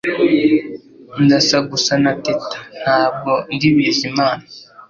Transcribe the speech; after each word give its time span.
Ndasa 1.23 1.57
gusa 1.69 1.93
na 2.03 2.13
Teta 2.23 2.57
Ntabwo 2.81 3.31
ndi 3.53 3.67
Bizimana 3.75 4.43